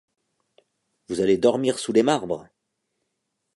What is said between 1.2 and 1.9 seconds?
allez dormir